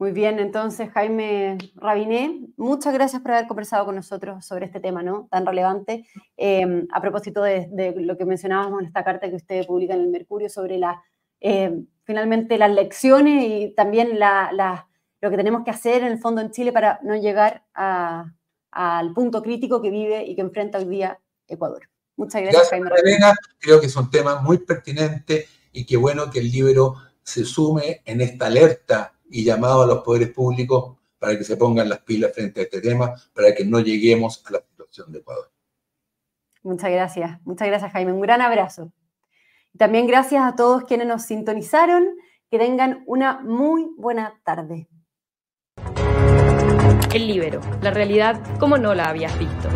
Muy 0.00 0.12
bien, 0.12 0.38
entonces 0.38 0.90
Jaime 0.92 1.58
Rabiné, 1.74 2.46
muchas 2.56 2.94
gracias 2.94 3.20
por 3.20 3.32
haber 3.32 3.48
conversado 3.48 3.84
con 3.84 3.96
nosotros 3.96 4.46
sobre 4.46 4.66
este 4.66 4.78
tema 4.78 5.02
¿no? 5.02 5.26
tan 5.28 5.44
relevante. 5.44 6.06
Em, 6.36 6.86
a 6.92 7.00
propósito 7.00 7.42
de, 7.42 7.68
lo 7.96 8.16
que 8.16 8.24
mencionábamos 8.24 8.80
en 8.80 8.86
esta 8.86 9.02
carta 9.02 9.28
que 9.28 9.34
usted 9.34 9.66
publica 9.66 9.94
en 9.94 10.02
el 10.02 10.08
Mercurio 10.08 10.48
sobre 10.48 10.78
la, 10.78 11.02
em, 11.40 11.88
finalmente 12.04 12.58
las 12.58 12.70
lecciones 12.70 13.44
y 13.44 13.74
también 13.74 14.20
la, 14.20 14.86
lo 15.20 15.30
que 15.30 15.36
tenemos 15.36 15.64
que 15.64 15.72
hacer 15.72 16.02
en 16.02 16.12
el 16.12 16.18
fondo 16.20 16.42
en 16.42 16.52
Chile 16.52 16.70
para 16.72 17.00
no 17.02 17.16
llegar 17.16 17.64
al 17.74 19.12
punto 19.14 19.42
crítico 19.42 19.82
que 19.82 19.90
vive 19.90 20.24
y 20.24 20.36
que 20.36 20.42
enfrenta 20.42 20.78
hoy 20.78 20.84
día 20.84 21.18
Ecuador. 21.48 21.88
Muchas 22.16 22.42
gracias, 22.42 22.70
Jaime. 22.70 22.88
Elena. 23.02 23.34
Creo 23.58 23.80
que 23.80 23.88
son 23.88 24.12
temas 24.12 24.44
muy 24.44 24.58
pertinentes 24.58 25.48
y 25.72 25.84
qué 25.84 25.96
bueno 25.96 26.30
que 26.30 26.38
el 26.38 26.52
libro 26.52 26.94
se 27.20 27.44
sume 27.44 28.02
en 28.04 28.20
esta 28.20 28.46
alerta 28.46 29.17
y 29.30 29.44
llamado 29.44 29.82
a 29.82 29.86
los 29.86 30.02
poderes 30.02 30.30
públicos 30.30 30.96
para 31.18 31.36
que 31.36 31.44
se 31.44 31.56
pongan 31.56 31.88
las 31.88 32.00
pilas 32.00 32.32
frente 32.32 32.60
a 32.60 32.64
este 32.64 32.80
tema, 32.80 33.14
para 33.34 33.54
que 33.54 33.64
no 33.64 33.80
lleguemos 33.80 34.44
a 34.46 34.52
la 34.52 34.60
situación 34.60 35.12
de 35.12 35.18
Ecuador. 35.18 35.50
Muchas 36.62 36.90
gracias, 36.90 37.40
muchas 37.44 37.68
gracias 37.68 37.92
Jaime, 37.92 38.12
un 38.12 38.20
gran 38.20 38.40
abrazo. 38.40 38.92
También 39.76 40.06
gracias 40.06 40.42
a 40.42 40.56
todos 40.56 40.84
quienes 40.84 41.06
nos 41.06 41.22
sintonizaron, 41.22 42.16
que 42.50 42.58
tengan 42.58 43.04
una 43.06 43.40
muy 43.40 43.90
buena 43.96 44.40
tarde. 44.44 44.88
El 47.12 47.26
libero, 47.26 47.60
la 47.80 47.90
realidad 47.90 48.40
como 48.58 48.76
no 48.76 48.94
la 48.94 49.08
habías 49.08 49.38
visto. 49.38 49.68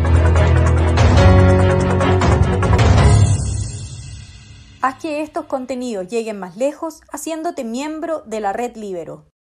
Haz 4.81 4.99
que 4.99 5.21
estos 5.21 5.45
contenidos 5.45 6.09
lleguen 6.09 6.37
más 6.37 6.57
lejos 6.57 7.01
haciéndote 7.11 7.63
miembro 7.63 8.21
de 8.25 8.41
la 8.41 8.51
red 8.51 8.75
Libero. 8.75 9.32